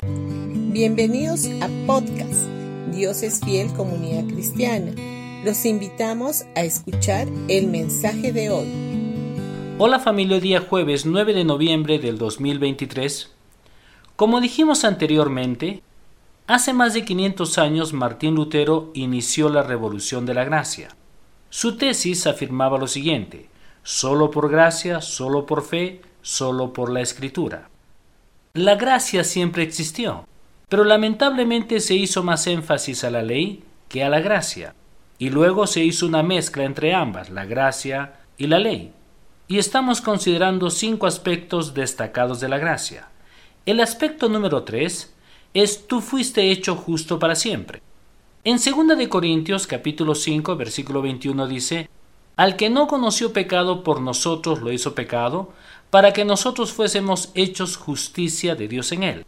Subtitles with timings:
[0.00, 2.46] Bienvenidos a podcast
[2.92, 4.92] Dios es fiel comunidad cristiana.
[5.44, 8.68] Los invitamos a escuchar el mensaje de hoy.
[9.76, 13.34] Hola familia, día jueves 9 de noviembre del 2023.
[14.14, 15.82] Como dijimos anteriormente,
[16.46, 20.94] hace más de 500 años Martín Lutero inició la revolución de la gracia.
[21.50, 23.48] Su tesis afirmaba lo siguiente,
[23.82, 27.68] solo por gracia, solo por fe, solo por la escritura.
[28.54, 30.26] La gracia siempre existió,
[30.68, 34.74] pero lamentablemente se hizo más énfasis a la ley que a la gracia,
[35.18, 38.92] y luego se hizo una mezcla entre ambas, la gracia y la ley.
[39.48, 43.08] Y estamos considerando cinco aspectos destacados de la gracia.
[43.66, 45.14] El aspecto número tres
[45.54, 47.82] es tú fuiste hecho justo para siempre.
[48.44, 51.90] En 2 de Corintios capítulo 5 versículo 21 dice,
[52.38, 55.50] al que no conoció pecado por nosotros lo hizo pecado,
[55.90, 59.26] para que nosotros fuésemos hechos justicia de Dios en él.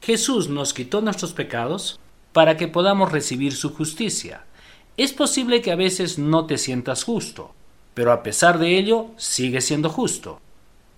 [0.00, 2.00] Jesús nos quitó nuestros pecados
[2.32, 4.46] para que podamos recibir su justicia.
[4.96, 7.52] Es posible que a veces no te sientas justo,
[7.92, 10.40] pero a pesar de ello sigue siendo justo.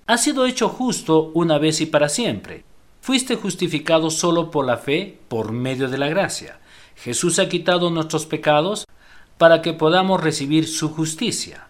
[0.07, 2.65] Has sido hecho justo una vez y para siempre.
[3.01, 6.61] Fuiste justificado solo por la fe, por medio de la gracia.
[6.95, 8.87] Jesús ha quitado nuestros pecados
[9.43, 11.67] para que podamos recibir su justicia.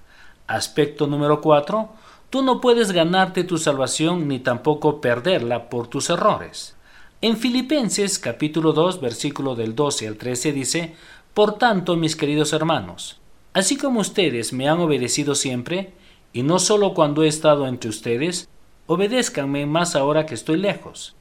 [0.47, 1.89] Aspecto número 4.
[2.29, 6.77] Tú no puedes ganarte tu salvación ni tampoco perderla por tus errores.
[7.23, 10.97] En Filipenses capítulo 2 versículo del 12 al 13 dice,
[11.33, 13.19] Por tanto, mis queridos hermanos,
[13.55, 15.95] así como ustedes me han obedecido siempre,
[16.35, 18.51] y no solo cuando he estado entre ustedes,
[18.87, 21.17] obedézcanme más ahora que estoy lejos.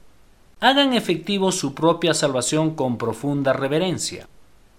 [0.60, 4.28] Hagan efectivo su propia salvación con profunda reverencia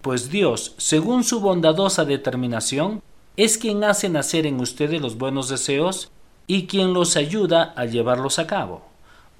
[0.03, 3.01] pues Dios, según su bondadosa determinación,
[3.37, 6.11] es quien hace nacer en ustedes los buenos deseos
[6.45, 8.83] y quien los ayuda a llevarlos a cabo.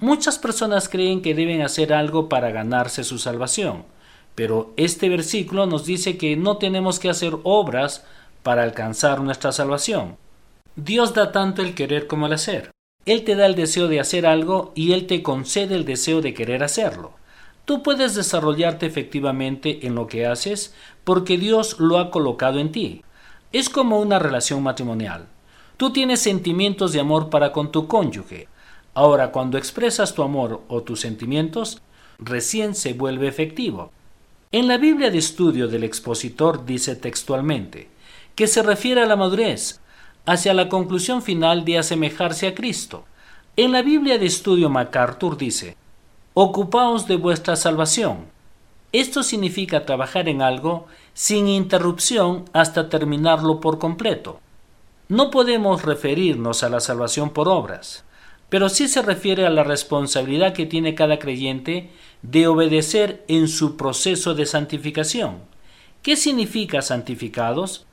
[0.00, 3.84] Muchas personas creen que deben hacer algo para ganarse su salvación,
[4.34, 8.02] pero este versículo nos dice que no tenemos que hacer obras
[8.42, 10.16] para alcanzar nuestra salvación.
[10.76, 12.70] Dios da tanto el querer como el hacer.
[13.04, 16.32] Él te da el deseo de hacer algo y Él te concede el deseo de
[16.32, 17.12] querer hacerlo.
[17.64, 23.02] Tú puedes desarrollarte efectivamente en lo que haces porque Dios lo ha colocado en ti.
[23.52, 25.28] Es como una relación matrimonial.
[25.76, 28.48] Tú tienes sentimientos de amor para con tu cónyuge.
[28.92, 31.80] Ahora, cuando expresas tu amor o tus sentimientos,
[32.18, 33.90] recién se vuelve efectivo.
[34.52, 37.88] En la Biblia de estudio del expositor dice textualmente
[38.34, 39.80] que se refiere a la madurez,
[40.26, 43.04] hacia la conclusión final de asemejarse a Cristo.
[43.56, 45.76] En la Biblia de estudio MacArthur dice,
[46.36, 48.24] Ocupaos de vuestra salvación.
[48.90, 54.40] Esto significa trabajar en algo sin interrupción hasta terminarlo por completo.
[55.08, 58.02] No podemos referirnos a la salvación por obras,
[58.48, 63.76] pero sí se refiere a la responsabilidad que tiene cada creyente de obedecer en su
[63.76, 65.36] proceso de santificación.
[66.02, 67.86] ¿Qué significa santificados?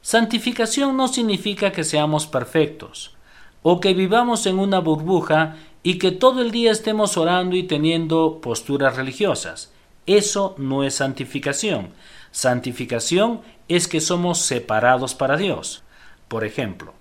[0.00, 3.14] Santificación no significa que seamos perfectos
[3.62, 8.40] o que vivamos en una burbuja y que todo el día estemos orando y teniendo
[8.40, 9.70] posturas religiosas.
[10.04, 11.90] Eso no es santificación.
[12.32, 15.84] Santificación es que somos separados para Dios.
[16.26, 16.92] Por ejemplo,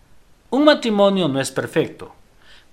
[0.51, 2.13] un matrimonio no es perfecto,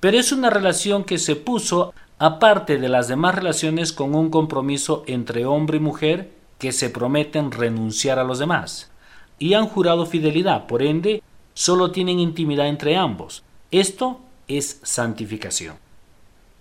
[0.00, 5.04] pero es una relación que se puso aparte de las demás relaciones con un compromiso
[5.06, 8.90] entre hombre y mujer que se prometen renunciar a los demás
[9.38, 11.22] y han jurado fidelidad, por ende,
[11.54, 13.44] solo tienen intimidad entre ambos.
[13.70, 15.76] Esto es santificación.